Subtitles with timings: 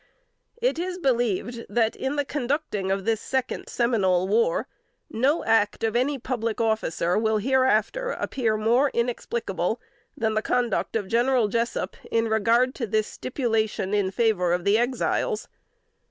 [0.59, 4.67] It is believed that, in the conducting of this second Seminole war,
[5.11, 9.79] no act of any public officer will hereafter appear more inexplicable
[10.17, 14.75] than the conduct of General Jessup, in regard to this stipulation in favor of the
[14.75, 15.47] Exiles.